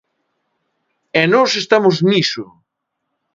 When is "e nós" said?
1.21-1.51